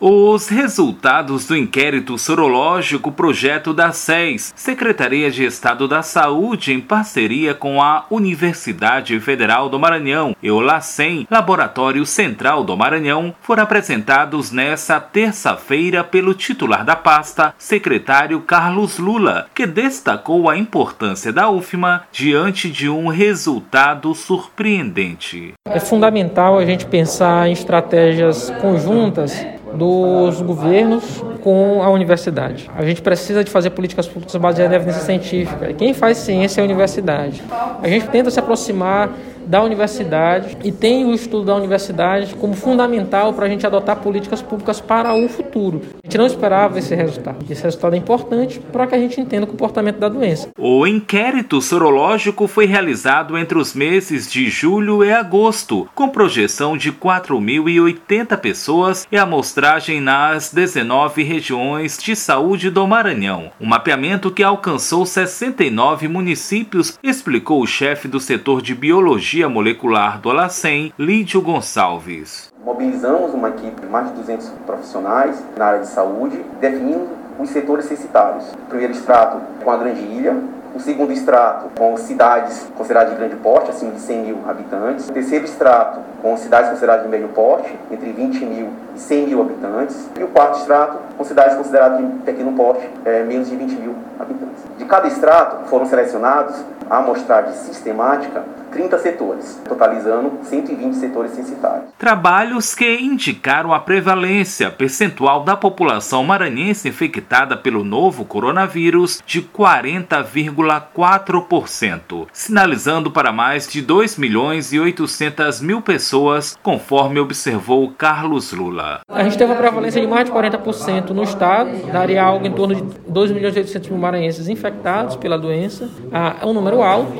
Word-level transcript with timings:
Os 0.00 0.46
resultados 0.46 1.44
do 1.44 1.56
inquérito 1.56 2.16
sorológico 2.16 3.10
projeto 3.10 3.74
da 3.74 3.90
SES, 3.90 4.52
Secretaria 4.54 5.28
de 5.28 5.44
Estado 5.44 5.88
da 5.88 6.02
Saúde, 6.02 6.72
em 6.72 6.80
parceria 6.80 7.52
com 7.52 7.82
a 7.82 8.04
Universidade 8.08 9.18
Federal 9.18 9.68
do 9.68 9.76
Maranhão 9.76 10.36
e 10.40 10.52
o 10.52 10.60
LACEN, 10.60 11.26
Laboratório 11.28 12.06
Central 12.06 12.62
do 12.62 12.76
Maranhão, 12.76 13.34
foram 13.40 13.64
apresentados 13.64 14.52
nesta 14.52 15.00
terça-feira 15.00 16.04
pelo 16.04 16.32
titular 16.32 16.84
da 16.84 16.94
pasta, 16.94 17.52
secretário 17.58 18.40
Carlos 18.42 19.00
Lula, 19.00 19.48
que 19.52 19.66
destacou 19.66 20.48
a 20.48 20.56
importância 20.56 21.32
da 21.32 21.50
UFMA 21.50 22.04
diante 22.12 22.70
de 22.70 22.88
um 22.88 23.08
resultado 23.08 24.14
surpreendente. 24.14 25.54
É 25.66 25.80
fundamental 25.80 26.56
a 26.56 26.64
gente 26.64 26.86
pensar 26.86 27.48
em 27.48 27.52
estratégias 27.52 28.48
conjuntas 28.60 29.57
dos 29.74 30.40
governos 30.42 31.22
com 31.42 31.82
a 31.82 31.90
universidade. 31.90 32.70
A 32.76 32.84
gente 32.84 33.02
precisa 33.02 33.44
de 33.44 33.50
fazer 33.50 33.70
políticas 33.70 34.06
públicas 34.06 34.34
baseadas 34.36 34.72
em 34.72 34.76
evidência 34.76 35.02
científica. 35.02 35.72
Quem 35.72 35.94
faz 35.94 36.18
ciência 36.18 36.60
é 36.60 36.62
a 36.62 36.64
universidade. 36.64 37.42
A 37.82 37.88
gente 37.88 38.08
tenta 38.08 38.30
se 38.30 38.38
aproximar 38.38 39.10
da 39.46 39.62
universidade 39.62 40.58
e 40.62 40.70
tem 40.70 41.06
o 41.06 41.14
estudo 41.14 41.46
da 41.46 41.54
universidade 41.54 42.34
como 42.34 42.54
fundamental 42.54 43.32
para 43.32 43.46
a 43.46 43.48
gente 43.48 43.66
adotar 43.66 43.96
políticas 43.96 44.42
públicas 44.42 44.80
para 44.80 45.14
o 45.14 45.28
futuro. 45.28 45.80
Gente 46.08 46.18
não 46.18 46.26
esperava 46.26 46.78
esse 46.78 46.94
resultado. 46.94 47.44
Esse 47.48 47.62
resultado 47.62 47.94
é 47.94 47.98
importante 47.98 48.60
para 48.72 48.86
que 48.86 48.94
a 48.94 48.98
gente 48.98 49.20
entenda 49.20 49.44
o 49.44 49.48
comportamento 49.48 49.98
da 49.98 50.08
doença. 50.08 50.48
O 50.58 50.86
inquérito 50.86 51.60
sorológico 51.60 52.46
foi 52.46 52.64
realizado 52.64 53.36
entre 53.36 53.58
os 53.58 53.74
meses 53.74 54.30
de 54.30 54.48
julho 54.48 55.04
e 55.04 55.12
agosto, 55.12 55.88
com 55.94 56.08
projeção 56.08 56.76
de 56.76 56.90
4.080 56.90 58.36
pessoas 58.38 59.06
e 59.12 59.18
amostragem 59.18 60.00
nas 60.00 60.52
19 60.52 61.22
regiões 61.22 61.98
de 61.98 62.16
saúde 62.16 62.70
do 62.70 62.86
Maranhão. 62.86 63.52
Um 63.60 63.66
mapeamento 63.66 64.30
que 64.30 64.42
alcançou 64.42 65.04
69 65.04 66.08
municípios, 66.08 66.98
explicou 67.02 67.62
o 67.62 67.66
chefe 67.66 68.08
do 68.08 68.18
setor 68.18 68.62
de 68.62 68.74
biologia 68.74 69.18
Biologia 69.28 69.48
Molecular 69.48 70.20
do 70.20 70.30
Alacem, 70.30 70.92
Lídio 70.98 71.42
Gonçalves. 71.42 72.52
Mobilizamos 72.64 73.32
uma 73.34 73.50
equipe 73.50 73.80
de 73.80 73.86
mais 73.86 74.08
de 74.08 74.14
200 74.14 74.48
profissionais 74.66 75.40
na 75.56 75.66
área 75.66 75.80
de 75.80 75.86
saúde, 75.86 76.44
definindo 76.60 77.08
os 77.38 77.50
setores 77.50 77.84
censitários. 77.84 78.52
O 78.52 78.68
primeiro 78.68 78.92
extrato 78.92 79.40
com 79.62 79.70
a 79.70 79.76
Grande 79.76 80.00
Ilha, 80.00 80.36
o 80.74 80.80
segundo 80.80 81.12
extrato 81.12 81.70
com 81.78 81.96
cidades 81.96 82.68
consideradas 82.76 83.12
de 83.12 83.16
grande 83.16 83.36
porte, 83.36 83.70
acima 83.70 83.92
de 83.92 84.00
100 84.00 84.22
mil 84.22 84.38
habitantes. 84.46 85.08
O 85.08 85.12
terceiro 85.12 85.44
extrato 85.44 86.00
com 86.20 86.36
cidades 86.36 86.70
consideradas 86.70 87.04
de 87.04 87.08
médio 87.08 87.28
porte, 87.28 87.78
entre 87.90 88.12
20 88.12 88.44
mil 88.44 88.68
e 88.94 88.98
100 88.98 89.26
mil 89.26 89.40
habitantes. 89.40 90.10
E 90.18 90.22
o 90.24 90.28
quarto 90.28 90.58
extrato 90.58 90.98
com 91.16 91.24
cidades 91.24 91.56
consideradas 91.56 91.98
de 91.98 92.04
pequeno 92.24 92.52
porte, 92.52 92.88
é, 93.04 93.22
menos 93.22 93.48
de 93.48 93.56
20 93.56 93.72
mil 93.76 93.94
habitantes. 94.18 94.64
De 94.76 94.84
cada 94.84 95.06
extrato 95.06 95.68
foram 95.68 95.86
selecionados 95.86 96.56
amostragem 96.90 97.54
sistemática 97.54 98.44
30 98.70 98.98
setores, 98.98 99.60
totalizando 99.66 100.32
120 100.42 100.92
setores 100.94 101.32
censitários. 101.32 101.88
Trabalhos 101.98 102.74
que 102.74 103.00
indicaram 103.00 103.72
a 103.72 103.80
prevalência 103.80 104.70
percentual 104.70 105.42
da 105.42 105.56
população 105.56 106.22
maranhense 106.24 106.86
infectada 106.88 107.56
pelo 107.56 107.82
novo 107.82 108.24
coronavírus 108.24 109.20
de 109.26 109.42
40,4%, 109.42 112.28
sinalizando 112.32 113.10
para 113.10 113.32
mais 113.32 113.66
de 113.66 113.82
2 113.82 114.16
milhões 114.18 114.72
e 114.72 114.78
800 114.78 115.60
mil 115.60 115.82
pessoas, 115.82 116.56
conforme 116.62 117.18
observou 117.20 117.92
Carlos 117.96 118.52
Lula. 118.52 119.00
A 119.10 119.24
gente 119.24 119.38
teve 119.38 119.52
uma 119.52 119.58
prevalência 119.58 120.00
de 120.00 120.06
mais 120.06 120.26
de 120.26 120.32
40% 120.32 121.10
no 121.10 121.22
estado, 121.22 121.70
daria 121.92 122.22
algo 122.22 122.46
em 122.46 122.52
torno 122.52 122.74
de 122.74 122.82
2 123.08 123.30
milhões 123.32 123.56
e 123.56 123.58
800 123.58 123.88
mil 123.88 123.98
maranhenses 123.98 124.48
infectados 124.48 125.16
pela 125.16 125.38
doença. 125.38 125.88
Ah, 126.12 126.36
é 126.40 126.46
um 126.46 126.52
número 126.52 126.77
alto 126.82 127.12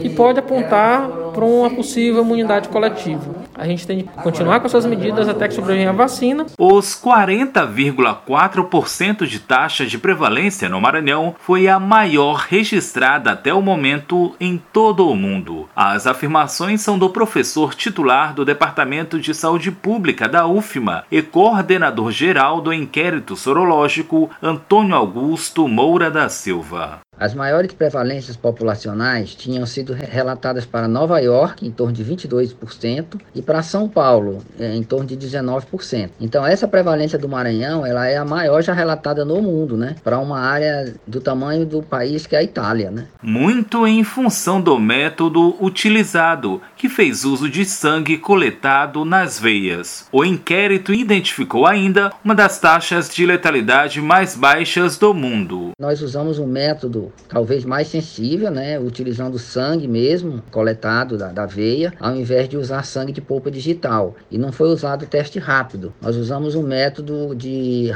que 0.00 0.10
pode 0.10 0.38
apontar 0.38 1.26
para 1.36 1.44
uma 1.44 1.68
possível 1.68 2.22
imunidade 2.22 2.70
coletiva. 2.70 3.44
A 3.54 3.66
gente 3.66 3.86
tem 3.86 4.00
que 4.02 4.08
continuar 4.22 4.60
com 4.60 4.66
essas 4.66 4.84
medidas 4.84 5.26
até 5.28 5.48
que 5.48 5.54
sobrevenha 5.54 5.88
a 5.90 5.92
vacina. 5.92 6.46
Os 6.58 6.94
40,4% 6.94 9.26
de 9.26 9.38
taxa 9.40 9.86
de 9.86 9.96
prevalência 9.98 10.68
no 10.68 10.80
Maranhão 10.80 11.34
foi 11.38 11.68
a 11.68 11.80
maior 11.80 12.46
registrada 12.48 13.32
até 13.32 13.52
o 13.52 13.60
momento 13.62 14.36
em 14.38 14.62
todo 14.72 15.08
o 15.08 15.16
mundo. 15.16 15.68
As 15.74 16.06
afirmações 16.06 16.82
são 16.82 16.98
do 16.98 17.08
professor 17.10 17.74
titular 17.74 18.34
do 18.34 18.44
Departamento 18.44 19.18
de 19.18 19.34
Saúde 19.34 19.70
Pública 19.70 20.28
da 20.28 20.46
UFMA 20.46 21.04
e 21.10 21.22
coordenador 21.22 22.10
geral 22.10 22.60
do 22.60 22.70
inquérito 22.72 23.36
sorológico 23.36 24.28
Antônio 24.42 24.94
Augusto 24.94 25.66
Moura 25.66 26.10
da 26.10 26.28
Silva. 26.28 27.05
As 27.18 27.34
maiores 27.34 27.72
prevalências 27.72 28.36
populacionais 28.36 29.34
tinham 29.34 29.64
sido 29.64 29.94
relatadas 29.94 30.66
para 30.66 30.86
Nova 30.86 31.18
York, 31.18 31.66
em 31.66 31.70
torno 31.70 31.92
de 31.92 32.04
22%, 32.04 33.18
e 33.34 33.40
para 33.40 33.62
São 33.62 33.88
Paulo, 33.88 34.44
é, 34.60 34.74
em 34.74 34.82
torno 34.82 35.06
de 35.06 35.16
19%. 35.16 36.10
Então, 36.20 36.46
essa 36.46 36.68
prevalência 36.68 37.18
do 37.18 37.28
Maranhão 37.28 37.86
ela 37.86 38.06
é 38.06 38.18
a 38.18 38.24
maior 38.24 38.62
já 38.62 38.74
relatada 38.74 39.24
no 39.24 39.40
mundo, 39.40 39.78
né? 39.78 39.96
para 40.04 40.18
uma 40.18 40.40
área 40.40 40.94
do 41.06 41.18
tamanho 41.18 41.64
do 41.64 41.82
país 41.82 42.26
que 42.26 42.36
é 42.36 42.40
a 42.40 42.42
Itália. 42.42 42.90
Né? 42.90 43.06
Muito 43.22 43.86
em 43.86 44.04
função 44.04 44.60
do 44.60 44.78
método 44.78 45.56
utilizado, 45.58 46.60
que 46.76 46.88
fez 46.88 47.24
uso 47.24 47.48
de 47.48 47.64
sangue 47.64 48.18
coletado 48.18 49.06
nas 49.06 49.40
veias. 49.40 50.06
O 50.12 50.22
inquérito 50.22 50.92
identificou 50.92 51.66
ainda 51.66 52.12
uma 52.22 52.34
das 52.34 52.60
taxas 52.60 53.08
de 53.08 53.24
letalidade 53.24 54.02
mais 54.02 54.36
baixas 54.36 54.98
do 54.98 55.14
mundo. 55.14 55.70
Nós 55.80 56.02
usamos 56.02 56.38
um 56.38 56.46
método 56.46 57.05
talvez 57.28 57.64
mais 57.64 57.88
sensível, 57.88 58.50
né, 58.50 58.78
utilizando 58.78 59.38
sangue 59.38 59.88
mesmo, 59.88 60.42
coletado 60.50 61.16
da, 61.16 61.28
da 61.28 61.46
veia, 61.46 61.92
ao 62.00 62.14
invés 62.14 62.48
de 62.48 62.56
usar 62.56 62.82
sangue 62.84 63.12
de 63.12 63.20
polpa 63.20 63.50
digital. 63.50 64.14
E 64.30 64.38
não 64.38 64.52
foi 64.52 64.68
usado 64.68 65.02
o 65.02 65.06
teste 65.06 65.38
rápido. 65.38 65.92
Nós 66.00 66.16
usamos 66.16 66.54
um 66.54 66.62
método 66.62 67.34
de 67.34 67.90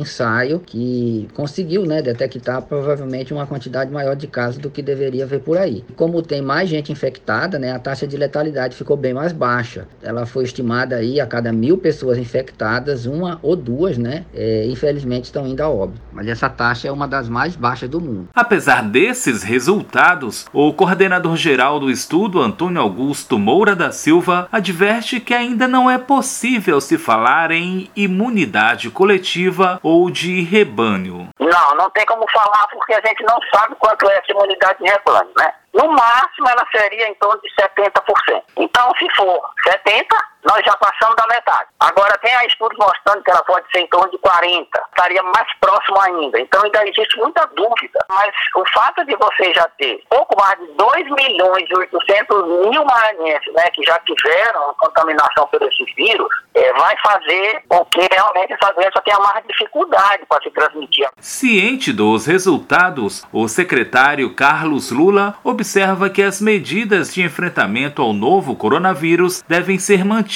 ensaio 0.00 0.60
que 0.60 1.28
conseguiu 1.34 1.84
né, 1.84 2.02
detectar 2.02 2.62
provavelmente 2.62 3.32
uma 3.32 3.46
quantidade 3.46 3.90
maior 3.90 4.16
de 4.16 4.26
casos 4.26 4.58
do 4.58 4.70
que 4.70 4.82
deveria 4.82 5.26
ver 5.26 5.40
por 5.40 5.56
aí. 5.56 5.84
Como 5.96 6.22
tem 6.22 6.42
mais 6.42 6.68
gente 6.68 6.92
infectada, 6.92 7.58
né, 7.58 7.72
a 7.72 7.78
taxa 7.78 8.06
de 8.06 8.16
letalidade 8.16 8.76
ficou 8.76 8.96
bem 8.96 9.14
mais 9.14 9.32
baixa. 9.32 9.86
Ela 10.02 10.26
foi 10.26 10.44
estimada 10.44 10.96
aí 10.96 11.20
a 11.20 11.26
cada 11.26 11.52
mil 11.52 11.78
pessoas 11.78 12.18
infectadas, 12.18 13.06
uma 13.06 13.38
ou 13.42 13.56
duas, 13.56 13.98
né, 13.98 14.24
é, 14.34 14.66
infelizmente 14.66 15.24
estão 15.24 15.46
indo 15.46 15.60
a 15.60 15.68
óbito. 15.68 16.00
Mas 16.12 16.26
essa 16.26 16.48
taxa 16.48 16.88
é 16.88 16.92
uma 16.92 17.06
das 17.06 17.28
mais 17.28 17.56
baixas 17.56 17.88
do 17.88 18.00
mundo. 18.00 18.28
A 18.34 18.44
Apesar 18.50 18.82
desses 18.82 19.44
resultados, 19.44 20.44
o 20.52 20.72
coordenador-geral 20.74 21.78
do 21.78 21.88
estudo, 21.88 22.40
Antônio 22.40 22.82
Augusto 22.82 23.38
Moura 23.38 23.76
da 23.76 23.92
Silva, 23.92 24.48
adverte 24.50 25.20
que 25.20 25.32
ainda 25.32 25.68
não 25.68 25.88
é 25.88 25.96
possível 25.96 26.80
se 26.80 26.98
falar 26.98 27.52
em 27.52 27.88
imunidade 27.94 28.90
coletiva 28.90 29.78
ou 29.84 30.10
de 30.10 30.42
rebanho. 30.42 31.28
Não, 31.38 31.76
não 31.76 31.88
tem 31.90 32.04
como 32.06 32.28
falar 32.28 32.66
porque 32.72 32.92
a 32.92 33.00
gente 33.06 33.22
não 33.22 33.38
sabe 33.54 33.76
quanto 33.78 34.10
é 34.10 34.18
essa 34.18 34.32
imunidade 34.32 34.82
de 34.82 34.90
rebanho, 34.90 35.30
né? 35.38 35.54
No 35.72 35.92
máximo, 35.92 36.48
ela 36.48 36.66
seria 36.76 37.08
em 37.08 37.14
torno 37.14 37.40
de 37.40 37.48
70%. 37.54 38.42
Então, 38.56 38.92
se 38.98 39.06
for 39.14 39.40
70%, 39.64 40.06
nós 40.44 40.64
já 40.64 40.76
passamos 40.76 41.16
da 41.16 41.26
metade. 41.26 41.68
Agora, 41.80 42.18
tem 42.18 42.30
estudos 42.46 42.76
mostrando 42.78 43.22
que 43.22 43.30
ela 43.30 43.42
pode 43.44 43.70
ser 43.70 43.80
em 43.80 43.86
torno 43.88 44.10
de 44.10 44.18
40%. 44.18 44.66
Estaria 44.90 45.22
mais 45.22 45.46
próximo 45.60 46.00
ainda. 46.00 46.40
Então, 46.40 46.62
ainda 46.62 46.88
existe 46.88 47.16
muita 47.18 47.46
dúvida. 47.54 47.98
Mas 48.08 48.30
o 48.56 48.64
fato 48.72 49.04
de 49.04 49.16
você 49.16 49.52
já 49.54 49.68
ter 49.78 50.02
pouco 50.08 50.38
mais 50.40 50.58
de 50.58 50.66
2 50.74 51.10
milhões 51.10 51.64
e 51.68 51.76
800 51.76 52.48
mil 52.70 52.84
maranhenses 52.84 53.52
né, 53.54 53.64
que 53.72 53.82
já 53.84 53.98
tiveram 54.00 54.74
contaminação 54.78 55.46
por 55.48 55.62
esse 55.62 55.84
vírus, 55.94 56.28
é, 56.54 56.72
vai 56.72 56.96
fazer 57.02 57.62
com 57.68 57.84
que 57.86 58.00
realmente 58.12 58.52
essa 58.52 58.72
doença 58.72 59.00
tenha 59.04 59.18
mais 59.18 59.44
dificuldade 59.46 60.24
para 60.28 60.42
se 60.42 60.50
transmitir. 60.50 61.08
Ciente 61.18 61.92
dos 61.92 62.26
resultados, 62.26 63.24
o 63.32 63.46
secretário 63.48 64.34
Carlos 64.34 64.90
Lula 64.90 65.34
observa 65.44 66.10
que 66.10 66.22
as 66.22 66.40
medidas 66.40 67.12
de 67.12 67.22
enfrentamento 67.22 68.02
ao 68.02 68.12
novo 68.12 68.56
coronavírus 68.56 69.42
devem 69.48 69.78
ser 69.78 70.04
mantidas, 70.04 70.29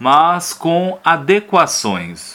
mas 0.00 0.52
com 0.52 0.98
adequações. 1.04 2.34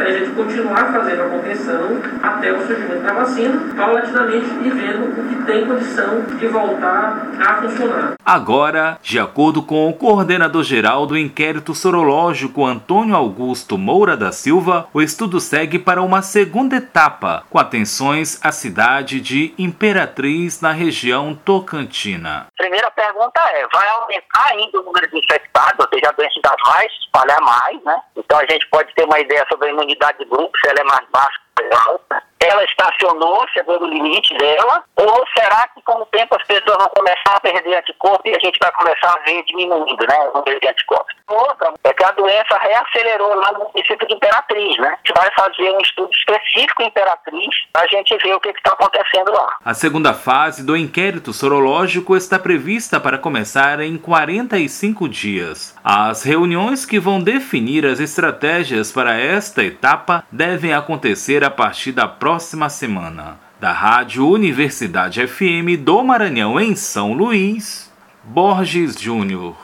Estratégia 0.00 0.26
de 0.28 0.32
continuar 0.32 0.92
fazendo 0.92 1.22
a 1.22 1.28
contenção 1.28 2.02
até 2.22 2.50
o 2.52 2.66
surgimento 2.66 3.02
da 3.02 3.12
vacina, 3.12 3.74
paulatinamente 3.76 4.46
e 4.64 4.70
vendo 4.70 5.20
o 5.20 5.28
que 5.28 5.44
tem 5.44 5.66
condição 5.66 6.22
de 6.38 6.46
voltar 6.46 7.28
a 7.38 7.60
funcionar. 7.60 8.14
Agora, 8.24 8.98
de 9.02 9.18
acordo 9.18 9.62
com 9.62 9.90
o 9.90 9.92
coordenador 9.92 10.62
geral 10.62 11.04
do 11.04 11.18
inquérito 11.18 11.74
sorológico 11.74 12.64
Antônio 12.64 13.14
Augusto 13.14 13.76
Moura 13.76 14.16
da 14.16 14.32
Silva, 14.32 14.88
o 14.94 15.02
estudo 15.02 15.38
segue 15.38 15.78
para 15.78 16.00
uma 16.00 16.22
segunda 16.22 16.76
etapa, 16.76 17.44
com 17.50 17.58
atenções 17.58 18.40
à 18.42 18.52
cidade 18.52 19.20
de 19.20 19.52
Imperatriz 19.58 20.62
na 20.62 20.72
região 20.72 21.34
Tocantina. 21.34 22.46
Primeira 22.56 22.90
pergunta 22.90 23.40
é: 23.52 23.66
vai 23.70 23.88
aumentar 23.88 24.48
ainda 24.52 24.80
o 24.80 24.82
número 24.82 25.10
de 25.10 25.18
infectados, 25.18 25.78
ou 25.78 25.88
seja, 25.92 26.08
a 26.08 26.12
doença 26.12 26.32
ainda 26.36 26.56
vai 26.64 26.88
se 26.88 27.00
espalhar 27.04 27.40
mais, 27.42 27.84
né? 27.84 28.00
Então 28.16 28.38
a 28.38 28.46
gente 28.50 28.66
pode 28.68 28.94
ter 28.94 29.04
uma 29.04 29.18
ideia 29.18 29.44
sobre 29.50 29.68
a 29.68 29.72
imunidade 29.72 29.89
de 30.18 30.24
grupo, 30.24 30.56
se 30.58 30.68
ela 30.68 30.80
é 30.80 30.84
mais 30.84 31.06
baixa 31.10 31.40
ou 31.60 31.78
alta 31.78 32.29
ela 32.50 32.64
estacionou, 32.64 33.46
chegou 33.52 33.78
no 33.80 33.86
limite 33.86 34.34
dela, 34.34 34.82
ou 34.96 35.24
será 35.36 35.68
que 35.68 35.80
com 35.82 36.02
o 36.02 36.06
tempo 36.06 36.36
as 36.36 36.46
pessoas 36.46 36.76
vão 36.76 36.88
começar 36.88 37.36
a 37.36 37.40
perder 37.40 37.78
anticorpo 37.78 38.28
e 38.28 38.34
a 38.34 38.38
gente 38.40 38.58
vai 38.60 38.72
começar 38.72 39.12
a 39.12 39.18
ver 39.24 39.42
diminuindo, 39.44 40.06
né, 40.06 40.18
o 40.20 40.38
número 40.38 40.60
de 40.60 40.68
anticorpos? 40.68 41.14
Outra 41.28 41.72
é 41.84 41.92
que 41.92 42.04
a 42.04 42.10
doença 42.10 42.58
reacelerou 42.58 43.34
lá 43.34 43.52
no 43.52 43.70
município 43.72 44.06
de 44.06 44.14
Imperatriz, 44.14 44.76
né? 44.78 44.88
A 44.88 44.96
gente 44.96 45.12
vai 45.16 45.30
fazer 45.34 45.70
um 45.70 45.80
estudo 45.80 46.10
específico 46.12 46.82
em 46.82 46.86
Imperatriz 46.86 47.48
para 47.72 47.82
a 47.82 47.86
gente 47.86 48.16
ver 48.16 48.34
o 48.34 48.40
que 48.40 48.48
está 48.48 48.72
acontecendo 48.72 49.30
lá. 49.30 49.56
A 49.64 49.72
segunda 49.72 50.12
fase 50.12 50.66
do 50.66 50.76
inquérito 50.76 51.32
sorológico 51.32 52.16
está 52.16 52.36
prevista 52.36 52.98
para 52.98 53.16
começar 53.16 53.78
em 53.80 53.96
45 53.96 55.08
dias. 55.08 55.78
As 55.84 56.24
reuniões 56.24 56.84
que 56.84 56.98
vão 56.98 57.22
definir 57.22 57.86
as 57.86 58.00
estratégias 58.00 58.90
para 58.90 59.16
esta 59.16 59.62
etapa 59.62 60.24
devem 60.32 60.74
acontecer 60.74 61.44
a 61.44 61.50
partir 61.50 61.92
da 61.92 62.08
próxima 62.08 62.39
próxima 62.40 62.70
semana. 62.70 63.38
Da 63.60 63.70
Rádio 63.70 64.26
Universidade 64.26 65.26
FM 65.26 65.78
do 65.78 66.02
Maranhão, 66.02 66.58
em 66.58 66.74
São 66.74 67.12
Luís, 67.12 67.92
Borges 68.24 68.98
Júnior. 68.98 69.54